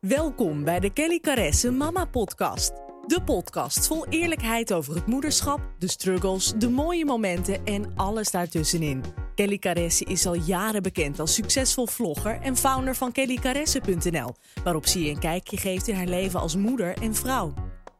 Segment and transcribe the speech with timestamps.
[0.00, 2.72] Welkom bij de Kelly Caresse Mama Podcast.
[3.06, 9.02] De podcast vol eerlijkheid over het moederschap, de struggles, de mooie momenten en alles daartussenin.
[9.34, 14.34] Kelly Caresse is al jaren bekend als succesvol vlogger en founder van kellycaresse.nl,
[14.64, 17.54] waarop ze je een kijkje geeft in haar leven als moeder en vrouw.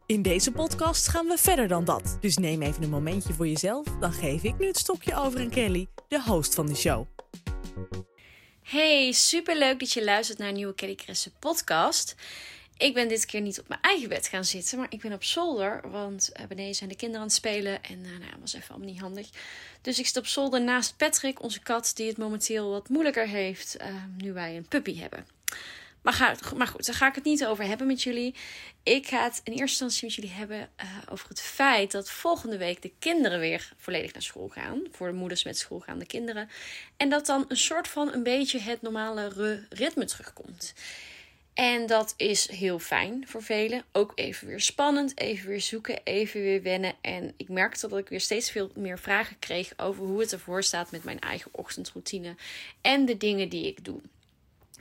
[0.05, 2.17] In deze podcast gaan we verder dan dat.
[2.19, 5.49] Dus neem even een momentje voor jezelf, dan geef ik nu het stokje over aan
[5.49, 7.18] Kelly, de host van de show.
[8.69, 12.15] Hey, superleuk dat je luistert naar een nieuwe Kelly Kresse podcast.
[12.77, 15.23] Ik ben dit keer niet op mijn eigen bed gaan zitten, maar ik ben op
[15.23, 15.89] zolder.
[15.91, 18.69] Want uh, beneden zijn de kinderen aan het spelen en uh, nou, dat was even
[18.69, 19.29] allemaal niet handig.
[19.81, 23.77] Dus ik zit op zolder naast Patrick, onze kat, die het momenteel wat moeilijker heeft
[23.81, 25.25] uh, nu wij een puppy hebben.
[26.01, 28.35] Maar, maar goed, daar ga ik het niet over hebben met jullie.
[28.83, 32.57] Ik ga het in eerste instantie met jullie hebben uh, over het feit dat volgende
[32.57, 34.81] week de kinderen weer volledig naar school gaan.
[34.91, 36.49] Voor de moeders met schoolgaande kinderen.
[36.97, 40.73] En dat dan een soort van een beetje het normale ritme terugkomt.
[41.59, 43.83] En dat is heel fijn voor velen.
[43.91, 46.93] Ook even weer spannend, even weer zoeken, even weer wennen.
[47.01, 50.63] En ik merkte dat ik weer steeds veel meer vragen kreeg over hoe het ervoor
[50.63, 52.35] staat met mijn eigen ochtendroutine
[52.81, 54.01] en de dingen die ik doe.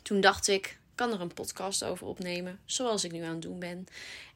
[0.02, 3.58] Toen dacht ik, kan er een podcast over opnemen, zoals ik nu aan het doen
[3.58, 3.86] ben.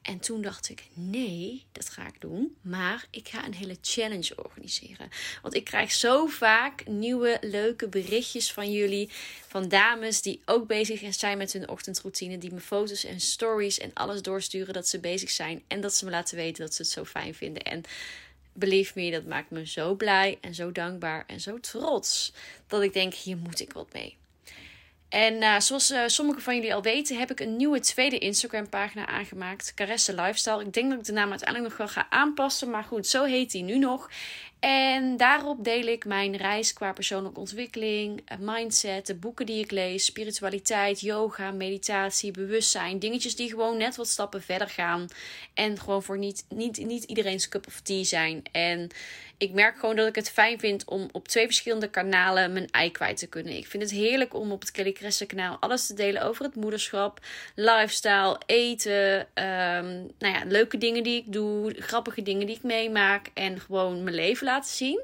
[0.03, 2.57] En toen dacht ik, nee, dat ga ik doen.
[2.61, 5.09] Maar ik ga een hele challenge organiseren.
[5.43, 9.11] Want ik krijg zo vaak nieuwe, leuke berichtjes van jullie.
[9.47, 12.39] Van dames die ook bezig zijn met hun ochtendroutine.
[12.39, 15.63] Die me foto's en stories en alles doorsturen dat ze bezig zijn.
[15.67, 17.63] En dat ze me laten weten dat ze het zo fijn vinden.
[17.63, 17.83] En
[18.53, 22.33] believe me, dat maakt me zo blij en zo dankbaar en zo trots.
[22.67, 24.21] Dat ik denk, hier moet ik wat mee.
[25.13, 29.07] En uh, zoals uh, sommigen van jullie al weten, heb ik een nieuwe tweede Instagram-pagina
[29.07, 29.73] aangemaakt.
[29.75, 30.65] Caresse Lifestyle.
[30.65, 32.71] Ik denk dat ik de naam uiteindelijk nog wel ga aanpassen.
[32.71, 34.11] Maar goed, zo heet die nu nog.
[34.63, 39.71] En daarop deel ik mijn reis qua persoonlijke ontwikkeling, eh, mindset, de boeken die ik
[39.71, 42.99] lees, spiritualiteit, yoga, meditatie, bewustzijn.
[42.99, 45.09] Dingetjes die gewoon net wat stappen verder gaan.
[45.55, 48.43] En gewoon voor niet, niet, niet iedereen's cup of tea zijn.
[48.53, 48.91] En
[49.43, 52.91] ik merk gewoon dat ik het fijn vind om op twee verschillende kanalen mijn ei
[52.91, 53.57] kwijt te kunnen.
[53.57, 56.55] Ik vind het heerlijk om op het Kelly Kresse kanaal alles te delen over het
[56.55, 57.21] moederschap,
[57.55, 63.31] lifestyle, eten, um, nou ja, leuke dingen die ik doe, grappige dingen die ik meemaak
[63.35, 65.01] en gewoon mijn leven laten zien.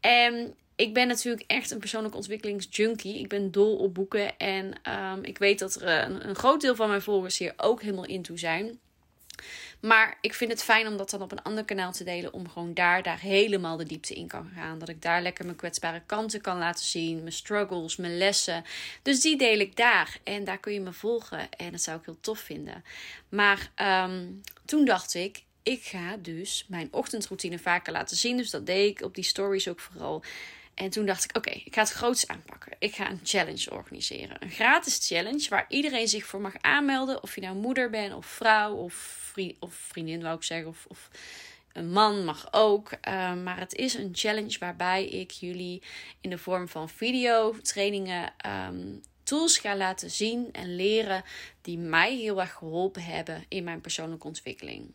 [0.00, 3.18] En ik ben natuurlijk echt een persoonlijke ontwikkelingsjunkie.
[3.18, 4.74] Ik ben dol op boeken en
[5.14, 8.06] um, ik weet dat er een, een groot deel van mijn volgers hier ook helemaal
[8.06, 8.80] in toe zijn.
[9.80, 12.32] Maar ik vind het fijn om dat dan op een ander kanaal te delen.
[12.32, 14.78] Om gewoon daar, daar helemaal de diepte in kan gaan.
[14.78, 17.20] Dat ik daar lekker mijn kwetsbare kanten kan laten zien.
[17.20, 18.64] Mijn struggles, mijn lessen.
[19.02, 20.18] Dus die deel ik daar.
[20.22, 21.50] En daar kun je me volgen.
[21.50, 22.84] En dat zou ik heel tof vinden.
[23.28, 23.70] Maar
[24.06, 25.42] um, toen dacht ik.
[25.62, 28.36] Ik ga dus mijn ochtendroutine vaker laten zien.
[28.36, 30.22] Dus dat deed ik op die stories ook vooral.
[30.74, 32.72] En toen dacht ik, oké, ik ga het groots aanpakken.
[32.78, 34.36] Ik ga een challenge organiseren.
[34.40, 37.22] Een gratis challenge waar iedereen zich voor mag aanmelden.
[37.22, 39.20] Of je nou moeder bent of vrouw of
[39.58, 41.10] of vriendin wou ik zeggen, of, of
[41.72, 42.90] een man mag ook.
[42.92, 45.82] Uh, maar het is een challenge waarbij ik jullie
[46.20, 51.24] in de vorm van video trainingen um, tools ga laten zien en leren
[51.62, 54.92] die mij heel erg geholpen hebben in mijn persoonlijke ontwikkeling.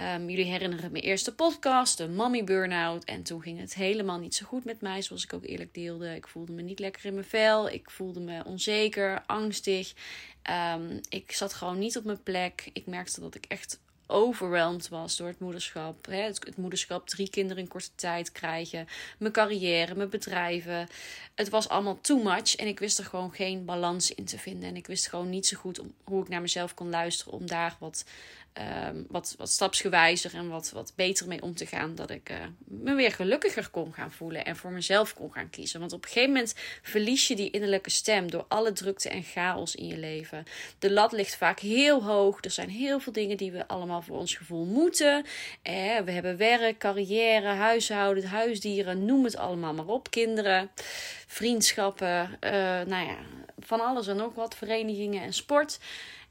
[0.00, 3.04] Um, jullie herinneren mijn eerste podcast, de Mommy Burnout.
[3.04, 6.14] En toen ging het helemaal niet zo goed met mij, zoals ik ook eerlijk deelde.
[6.14, 7.68] Ik voelde me niet lekker in mijn vel.
[7.68, 9.92] Ik voelde me onzeker, angstig.
[10.74, 12.70] Um, ik zat gewoon niet op mijn plek.
[12.72, 16.06] Ik merkte dat ik echt overweldigd was door het moederschap.
[16.06, 16.22] Hè?
[16.22, 18.88] Het, moederschap, drie kinderen in korte tijd krijgen.
[19.18, 20.88] Mijn carrière, mijn bedrijven.
[21.34, 22.56] Het was allemaal too much.
[22.56, 24.68] En ik wist er gewoon geen balans in te vinden.
[24.68, 27.32] En ik wist gewoon niet zo goed hoe ik naar mezelf kon luisteren.
[27.32, 28.04] Om daar wat
[28.90, 31.94] um, wat, wat stapsgewijzer en wat, wat beter mee om te gaan.
[31.94, 35.80] Dat ik uh, me weer gelukkiger kon gaan voelen en voor mezelf kon gaan kiezen.
[35.80, 39.74] Want op een gegeven moment verlies je die innerlijke stem door alle drukte en chaos
[39.74, 40.44] in je leven.
[40.78, 42.44] De lat ligt vaak heel hoog.
[42.44, 45.24] Er zijn heel veel dingen die we allemaal voor ons gevoel moeten.
[45.62, 50.10] Eh, we hebben werk, carrière, huishouden, huisdieren, noem het allemaal maar op.
[50.10, 50.70] Kinderen,
[51.26, 52.50] vriendschappen, uh,
[52.86, 53.16] nou ja,
[53.58, 55.78] van alles en nog wat, verenigingen en sport.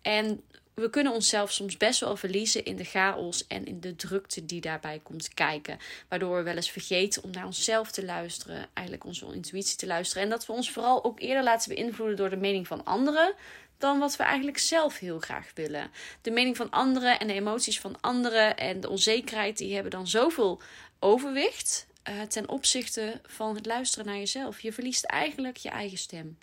[0.02, 0.44] En
[0.76, 4.62] we kunnen onszelf soms best wel verliezen in de chaos en in de drukte die
[4.62, 5.78] daarbij komt kijken.
[6.10, 10.24] Waardoor we wel eens vergeten om naar onszelf te luisteren, eigenlijk onze intuïtie te luisteren.
[10.24, 13.34] En dat we ons vooral ook eerder laten beïnvloeden door de mening van anderen
[13.78, 15.92] dan wat we eigenlijk zelf heel graag willen.
[16.22, 20.08] De mening van anderen en de emoties van anderen en de onzekerheid, die hebben dan
[20.08, 20.62] zoveel
[21.00, 24.60] overwicht uh, ten opzichte van het luisteren naar jezelf.
[24.60, 26.38] Je verliest eigenlijk je eigen stem.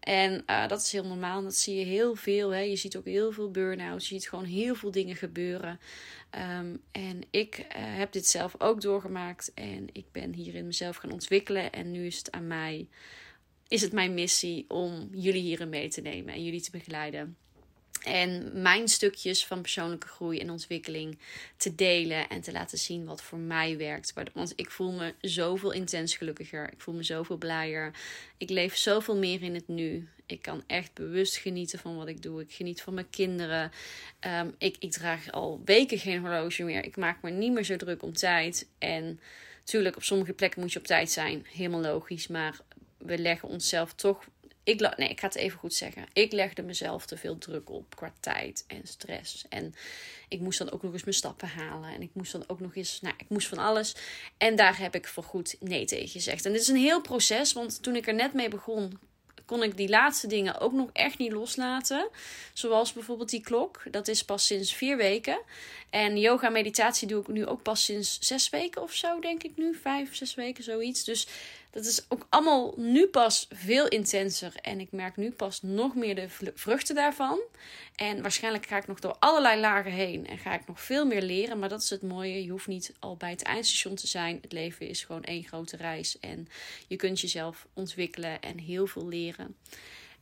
[0.00, 1.42] En uh, dat is heel normaal.
[1.42, 2.50] Dat zie je heel veel.
[2.50, 2.60] Hè.
[2.60, 4.08] Je ziet ook heel veel burn-outs.
[4.08, 5.80] Je ziet gewoon heel veel dingen gebeuren.
[6.58, 9.52] Um, en ik uh, heb dit zelf ook doorgemaakt.
[9.54, 11.72] En ik ben hierin mezelf gaan ontwikkelen.
[11.72, 12.88] En nu is het aan mij
[13.68, 17.36] is het mijn missie om jullie hierin mee te nemen en jullie te begeleiden.
[18.04, 21.18] En mijn stukjes van persoonlijke groei en ontwikkeling
[21.56, 24.12] te delen en te laten zien wat voor mij werkt.
[24.32, 26.72] Want ik voel me zoveel intens gelukkiger.
[26.72, 27.92] Ik voel me zoveel blijer.
[28.38, 30.08] Ik leef zoveel meer in het nu.
[30.26, 32.40] Ik kan echt bewust genieten van wat ik doe.
[32.40, 33.70] Ik geniet van mijn kinderen.
[34.20, 36.84] Ehm, ik, ik draag al weken geen horloge meer.
[36.84, 38.68] Ik maak me niet meer zo druk om tijd.
[38.78, 39.20] En
[39.58, 41.46] natuurlijk, op sommige plekken moet je op tijd zijn.
[41.52, 42.26] Helemaal logisch.
[42.26, 42.60] Maar
[43.04, 44.24] we leggen onszelf toch
[44.64, 46.06] ik, nee, ik ga het even goed zeggen.
[46.12, 49.44] Ik legde mezelf te veel druk op qua tijd en stress.
[49.48, 49.74] En
[50.28, 51.94] ik moest dan ook nog eens mijn stappen halen.
[51.94, 53.96] En ik moest dan ook nog eens, nou, ik moest van alles.
[54.38, 56.44] En daar heb ik voorgoed nee tegen gezegd.
[56.44, 58.98] En dit is een heel proces, want toen ik er net mee begon,
[59.44, 62.08] kon ik die laatste dingen ook nog echt niet loslaten.
[62.52, 63.82] Zoals bijvoorbeeld die klok.
[63.90, 65.40] Dat is pas sinds vier weken.
[65.90, 69.56] En yoga meditatie doe ik nu ook pas sinds zes weken of zo, denk ik
[69.56, 69.74] nu.
[69.82, 71.04] Vijf, zes weken, zoiets.
[71.04, 71.26] Dus
[71.74, 74.54] dat is ook allemaal nu pas veel intenser.
[74.62, 77.40] En ik merk nu pas nog meer de vruchten daarvan.
[77.94, 80.26] En waarschijnlijk ga ik nog door allerlei lagen heen.
[80.26, 81.58] En ga ik nog veel meer leren.
[81.58, 82.44] Maar dat is het mooie.
[82.44, 84.38] Je hoeft niet al bij het eindstation te zijn.
[84.40, 86.18] Het leven is gewoon één grote reis.
[86.20, 86.48] En
[86.86, 89.56] je kunt jezelf ontwikkelen en heel veel leren.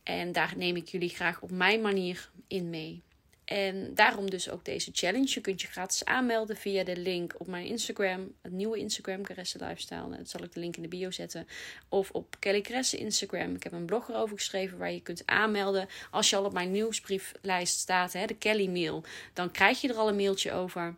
[0.03, 3.01] En daar neem ik jullie graag op mijn manier in mee.
[3.45, 5.31] En daarom dus ook deze challenge.
[5.33, 8.31] Je kunt je gratis aanmelden via de link op mijn Instagram.
[8.41, 10.17] Het nieuwe Instagram, Caresse Lifestyle.
[10.17, 11.47] Dat zal ik de link in de bio zetten.
[11.89, 13.55] Of op Kelly Caresse Instagram.
[13.55, 15.87] Ik heb een blog erover geschreven waar je kunt aanmelden.
[16.11, 19.03] Als je al op mijn nieuwsbrieflijst staat, hè, de Kelly mail.
[19.33, 20.95] Dan krijg je er al een mailtje over.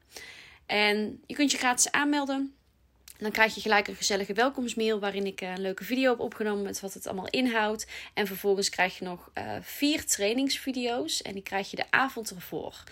[0.66, 2.54] En je kunt je gratis aanmelden.
[3.18, 6.80] Dan krijg je gelijk een gezellige welkomstmail waarin ik een leuke video heb opgenomen met
[6.80, 7.88] wat het allemaal inhoudt.
[8.14, 12.84] En vervolgens krijg je nog uh, vier trainingsvideo's en die krijg je de avond ervoor.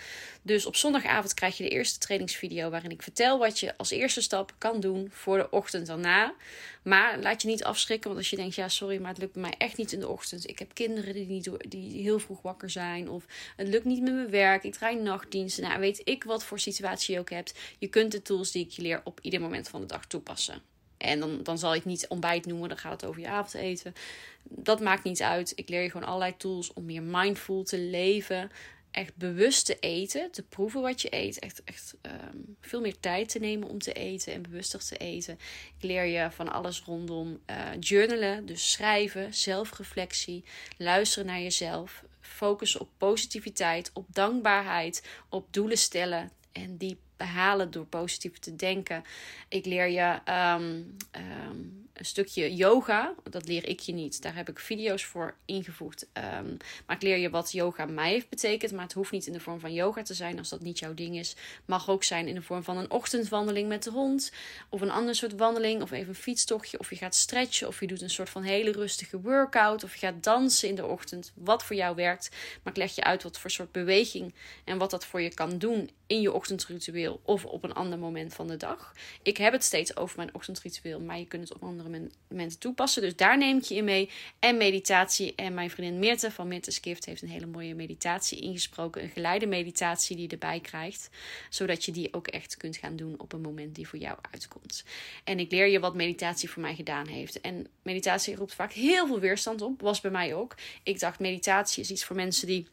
[0.42, 4.20] Dus op zondagavond krijg je de eerste trainingsvideo waarin ik vertel wat je als eerste
[4.20, 6.34] stap kan doen voor de ochtend daarna.
[6.82, 9.42] Maar laat je niet afschrikken, want als je denkt, ja sorry, maar het lukt bij
[9.42, 10.48] mij echt niet in de ochtend.
[10.48, 13.24] Ik heb kinderen die, niet, die heel vroeg wakker zijn of
[13.56, 14.64] het lukt niet met mijn werk.
[14.64, 15.62] Ik draai nachtdiensten.
[15.62, 17.54] Nou, weet ik wat voor situatie je ook hebt.
[17.78, 20.62] Je kunt de tools die ik je leer op ieder moment van de dag toepassen.
[20.96, 23.94] En dan, dan zal ik niet ontbijt noemen, dan gaat het over je avondeten.
[24.42, 25.52] Dat maakt niet uit.
[25.54, 28.50] Ik leer je gewoon allerlei tools om meer mindful te leven
[28.94, 31.38] echt bewust te eten, te proeven wat je eet.
[31.38, 35.38] Echt, echt ehm, veel meer tijd te nemen om te eten en bewuster te eten.
[35.78, 40.44] Ik leer je van alles rondom uh, journalen, dus schrijven, zelfreflectie,
[40.78, 47.86] luisteren naar jezelf, focussen op positiviteit, op dankbaarheid, op doelen stellen en die behalen door
[47.86, 49.04] positief te denken.
[49.48, 51.56] Ik leer je ehm, ehm,
[51.94, 53.14] een stukje yoga.
[53.30, 54.22] Dat leer ik je niet.
[54.22, 56.06] Daar heb ik video's voor ingevoegd.
[56.12, 56.56] Um,
[56.86, 58.72] maar ik leer je wat yoga mij heeft betekend.
[58.72, 60.94] Maar het hoeft niet in de vorm van yoga te zijn als dat niet jouw
[60.94, 61.36] ding is.
[61.64, 64.32] Mag ook zijn in de vorm van een ochtendwandeling met de hond.
[64.68, 65.82] Of een ander soort wandeling.
[65.82, 66.78] Of even een fietstochtje.
[66.78, 67.68] Of je gaat stretchen.
[67.68, 69.84] Of je doet een soort van hele rustige workout.
[69.84, 71.32] Of je gaat dansen in de ochtend.
[71.34, 72.30] Wat voor jou werkt.
[72.62, 74.34] Maar ik leg je uit wat voor soort beweging
[74.64, 77.03] en wat dat voor je kan doen in je ochtendritueel.
[77.22, 78.92] Of op een ander moment van de dag.
[79.22, 81.00] Ik heb het steeds over mijn ochtendritueel.
[81.00, 83.02] Maar je kunt het op andere mensen toepassen.
[83.02, 84.10] Dus daar neem ik je in mee.
[84.38, 85.34] En meditatie.
[85.34, 89.02] En mijn vriendin Mirte van Mirte's Gift heeft een hele mooie meditatie ingesproken.
[89.02, 91.10] Een geleide meditatie die je erbij krijgt.
[91.50, 94.84] Zodat je die ook echt kunt gaan doen op een moment die voor jou uitkomt.
[95.24, 97.40] En ik leer je wat meditatie voor mij gedaan heeft.
[97.40, 99.80] En meditatie roept vaak heel veel weerstand op.
[99.80, 100.54] Was bij mij ook.
[100.82, 102.66] Ik dacht meditatie is iets voor mensen die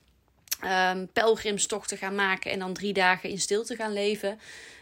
[0.64, 4.40] um, pelgrimstochten gaan maken en dan drie dagen in stilte gaan leven.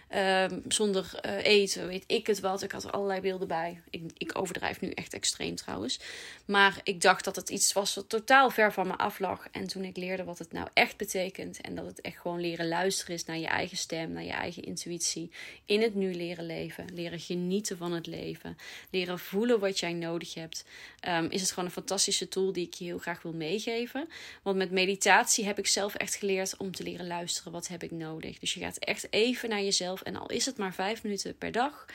[0.09, 2.63] Ehm, zonder uh, eten, weet ik het wat.
[2.63, 3.81] Ik had er allerlei beelden bij.
[3.89, 5.99] Ik, ik, overdrijf nu echt extreem trouwens.
[6.45, 9.47] Maar ik dacht dat het iets was wat totaal ver van me af lag.
[9.51, 11.61] En toen ik leerde wat het nou echt betekent.
[11.61, 14.63] En dat het echt gewoon leren luisteren is naar je eigen stem, naar je eigen
[14.63, 15.31] intuïtie.
[15.65, 16.85] In het nu leren leven.
[16.93, 18.57] Leren genieten van het leven.
[18.89, 20.65] Leren voelen wat jij nodig hebt.
[20.99, 24.09] Ehm, is het gewoon een fantastische tool die ik je heel graag wil meegeven.
[24.43, 27.51] Want met meditatie heb ik zelf echt geleerd om te leren luisteren.
[27.51, 28.39] Wat heb ik nodig?
[28.39, 31.51] Dus je gaat echt even naar jezelf en al is het maar vijf minuten per
[31.51, 31.85] dag.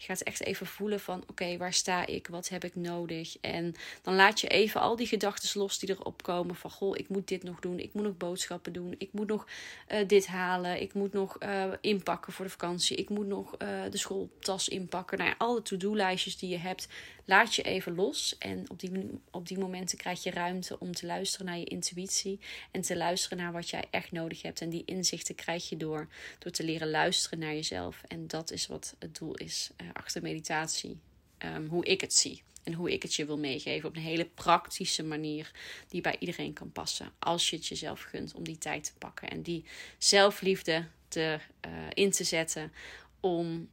[0.00, 2.26] Je gaat echt even voelen van oké, waar sta ik?
[2.26, 3.36] Wat heb ik nodig?
[3.40, 6.54] En dan laat je even al die gedachten los die erop komen.
[6.54, 7.78] Van goh, ik moet dit nog doen.
[7.78, 8.94] Ik moet nog boodschappen doen.
[8.98, 9.46] Ik moet nog
[9.92, 10.80] uh, dit halen.
[10.80, 12.96] Ik moet nog uh, inpakken voor de vakantie.
[12.96, 15.18] Ik moet nog uh, de schooltas inpakken.
[15.18, 16.88] Nou ja, alle to-do-lijstjes die je hebt,
[17.24, 18.38] laat je even los.
[18.38, 22.40] En op die, op die momenten krijg je ruimte om te luisteren naar je intuïtie.
[22.70, 24.60] En te luisteren naar wat jij echt nodig hebt.
[24.60, 28.02] En die inzichten krijg je door, door te leren luisteren naar jezelf.
[28.08, 30.98] En dat is wat het doel is achter meditatie.
[31.38, 32.42] Um, hoe ik het zie.
[32.62, 35.50] En hoe ik het je wil meegeven op een hele praktische manier
[35.88, 37.12] die bij iedereen kan passen.
[37.18, 39.64] Als je het jezelf gunt om die tijd te pakken en die
[39.98, 42.72] zelfliefde te, uh, in te zetten
[43.20, 43.68] om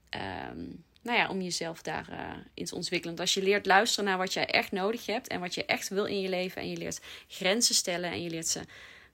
[0.54, 3.16] um, nou ja, om jezelf daarin in te ontwikkelen.
[3.16, 5.90] Want als je leert luisteren naar wat jij echt nodig hebt en wat je echt
[5.90, 6.62] wil in je leven.
[6.62, 8.62] En je leert grenzen stellen en je leert ze.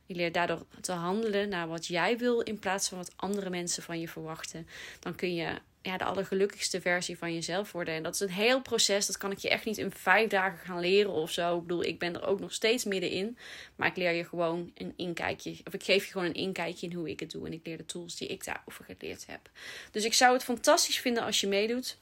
[0.06, 3.84] Je leert daardoor te handelen naar wat jij wil in plaats van wat andere mensen
[3.84, 4.68] van je verwachten.
[5.00, 7.94] Dan kun je de allergelukkigste versie van jezelf worden.
[7.94, 9.06] En dat is een heel proces.
[9.06, 11.56] Dat kan ik je echt niet in vijf dagen gaan leren of zo.
[11.58, 13.38] Ik bedoel, ik ben er ook nog steeds middenin.
[13.76, 15.56] Maar ik leer je gewoon een inkijkje.
[15.64, 17.46] Of ik geef je gewoon een inkijkje in hoe ik het doe.
[17.46, 19.50] En ik leer de tools die ik daarover geleerd heb.
[19.92, 21.98] Dus ik zou het fantastisch vinden als je meedoet.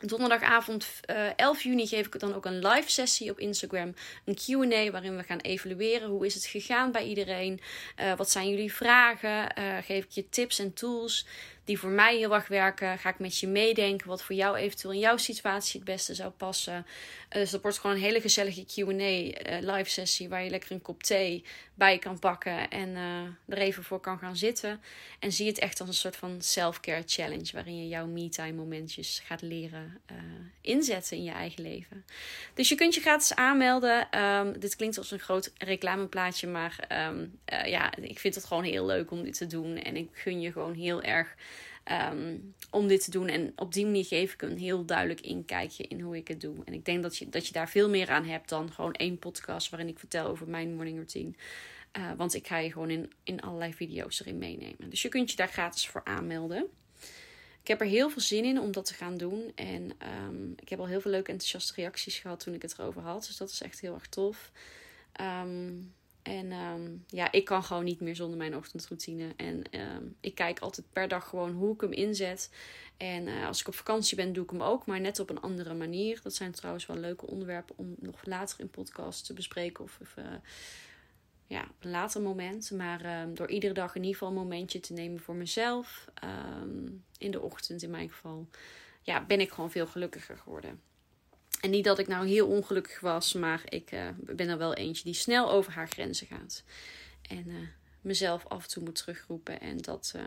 [0.00, 3.94] Donderdagavond uh, eh, 11 juni geef ik dan ook een live sessie op Instagram.
[4.24, 6.08] Een QA waarin we gaan evalueren.
[6.08, 7.60] Hoe is het gegaan bij iedereen?
[8.00, 9.58] Uh, wat zijn jullie vragen?
[9.58, 11.26] Uh, geef ik je tips en tools
[11.68, 12.98] die voor mij heel erg werken.
[12.98, 16.30] Ga ik met je meedenken wat voor jou eventueel in jouw situatie het beste zou
[16.30, 16.74] passen.
[16.74, 16.84] Uh,
[17.28, 20.82] dus dat wordt gewoon een hele gezellige QA uh, live sessie waar je lekker een
[20.82, 21.44] kop thee
[21.78, 24.80] bij kan pakken en uh, er even voor kan gaan zitten.
[25.18, 29.22] En zie het echt als een soort van self-care challenge waarin je jouw me-time momentjes
[29.24, 30.00] gaat leren
[30.60, 32.04] inzetten in je eigen leven.
[32.54, 34.22] Dus je kunt je gratis aanmelden.
[34.22, 38.86] Um, dit klinkt als een groot reclameplaatje, maar um, ja, ik vind het gewoon heel
[38.86, 39.76] leuk om dit te doen.
[39.76, 41.34] En ik gun je gewoon heel erg
[41.90, 43.28] Um, om dit te doen.
[43.28, 46.56] En op die manier geef ik een heel duidelijk inkijkje in hoe ik het doe.
[46.64, 49.18] En ik denk dat je, dat je daar veel meer aan hebt dan gewoon één
[49.18, 51.32] podcast waarin ik vertel over mijn morning routine.
[51.98, 54.90] Uh, want ik ga je gewoon in, in allerlei video's erin meenemen.
[54.90, 56.66] Dus je kunt je daar gratis voor aanmelden.
[57.60, 59.52] Ik heb er heel veel zin in om dat te gaan doen.
[59.54, 59.90] En
[60.28, 63.26] um, ik heb al heel veel leuke enthousiaste reacties gehad toen ik het erover had.
[63.26, 64.52] Dus dat is echt heel erg tof.
[65.20, 65.94] Um,
[66.28, 69.32] en um, ja, ik kan gewoon niet meer zonder mijn ochtendroutine.
[69.36, 72.50] En um, ik kijk altijd per dag gewoon hoe ik hem inzet.
[72.96, 75.40] En uh, als ik op vakantie ben, doe ik hem ook, maar net op een
[75.40, 76.20] andere manier.
[76.22, 79.84] Dat zijn trouwens wel leuke onderwerpen om nog later in podcast te bespreken.
[79.84, 80.24] Of, of uh,
[81.46, 82.70] ja, op een later moment.
[82.70, 86.04] Maar um, door iedere dag in ieder geval een momentje te nemen voor mezelf.
[87.18, 88.48] in de ochtend in mijn geval.
[89.02, 90.87] Ja, ben ik gewoon veel gelukkiger geworden.
[91.60, 95.04] En niet dat ik nou heel ongelukkig was, maar ik uh, ben er wel eentje
[95.04, 96.62] die snel over haar grenzen gaat.
[97.28, 97.68] En uh,
[98.00, 99.60] mezelf af en toe moet terugroepen.
[99.60, 100.22] En dat, uh,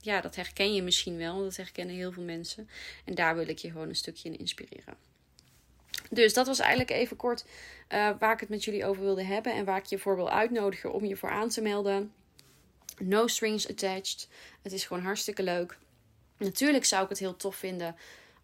[0.00, 1.42] ja, dat herken je misschien wel.
[1.42, 2.68] Dat herkennen heel veel mensen.
[3.04, 4.96] En daar wil ik je gewoon een stukje in inspireren.
[6.10, 7.44] Dus dat was eigenlijk even kort
[7.88, 9.54] waar ik het met jullie over wilde hebben.
[9.54, 12.12] En waar ik je voor wil uitnodigen om je voor aan te melden.
[12.98, 14.28] No strings attached.
[14.62, 15.78] Het is gewoon hartstikke leuk.
[16.36, 17.96] Natuurlijk zou ik het heel tof vinden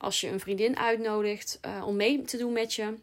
[0.03, 2.95] als je een vriendin uitnodigt uh, om mee te doen met je.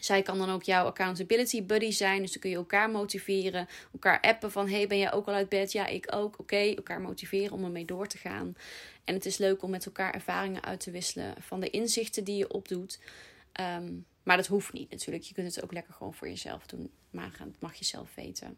[0.00, 2.22] Zij kan dan ook jouw accountability buddy zijn.
[2.22, 3.68] Dus dan kun je elkaar motiveren.
[3.92, 5.72] Elkaar appen van: hey, ben jij ook al uit bed?
[5.72, 6.38] Ja, ik ook.
[6.38, 8.56] Oké, elkaar motiveren om ermee door te gaan.
[9.04, 12.36] En het is leuk om met elkaar ervaringen uit te wisselen van de inzichten die
[12.36, 13.00] je opdoet.
[13.60, 15.24] Um, maar dat hoeft niet natuurlijk.
[15.24, 16.90] Je kunt het ook lekker gewoon voor jezelf doen.
[17.10, 18.56] Maar dat mag je zelf weten.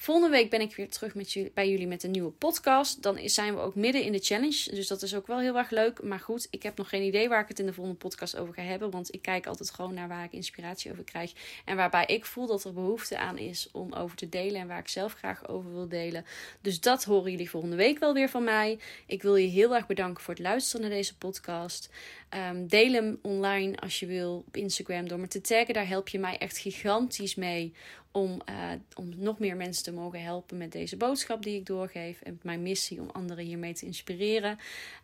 [0.00, 3.02] Volgende week ben ik weer terug met jullie, bij jullie met een nieuwe podcast.
[3.02, 4.70] Dan zijn we ook midden in de challenge.
[4.74, 6.02] Dus dat is ook wel heel erg leuk.
[6.02, 8.54] Maar goed, ik heb nog geen idee waar ik het in de volgende podcast over
[8.54, 8.90] ga hebben.
[8.90, 11.32] Want ik kijk altijd gewoon naar waar ik inspiratie over krijg.
[11.64, 14.60] En waarbij ik voel dat er behoefte aan is om over te delen.
[14.60, 16.24] En waar ik zelf graag over wil delen.
[16.60, 18.78] Dus dat horen jullie volgende week wel weer van mij.
[19.06, 21.90] Ik wil je heel erg bedanken voor het luisteren naar deze podcast.
[22.34, 25.74] Um, deel hem online als je wil op Instagram door me te taggen.
[25.74, 27.72] Daar help je mij echt gigantisch mee
[28.12, 32.20] om, uh, om nog meer mensen te mogen helpen met deze boodschap die ik doorgeef.
[32.20, 34.58] En mijn missie om anderen hiermee te inspireren.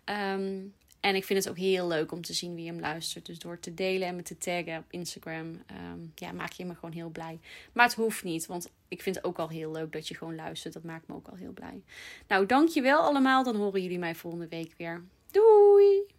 [0.04, 3.26] Um, en ik vind het ook heel leuk om te zien wie hem luistert.
[3.26, 5.62] Dus door te delen en me te taggen op Instagram,
[5.92, 7.38] um, ja, maak je me gewoon heel blij.
[7.72, 10.34] Maar het hoeft niet, want ik vind het ook al heel leuk dat je gewoon
[10.34, 10.74] luistert.
[10.74, 11.82] Dat maakt me ook al heel blij.
[12.28, 13.44] Nou, dankjewel allemaal.
[13.44, 15.04] Dan horen jullie mij volgende week weer.
[15.30, 16.13] Doei!